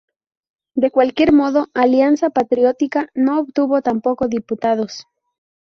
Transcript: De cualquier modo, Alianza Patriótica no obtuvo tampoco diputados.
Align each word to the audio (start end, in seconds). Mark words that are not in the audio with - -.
De 0.73 0.89
cualquier 0.89 1.31
modo, 1.31 1.67
Alianza 1.75 2.31
Patriótica 2.31 3.09
no 3.13 3.39
obtuvo 3.39 3.83
tampoco 3.83 4.27
diputados. 4.27 5.05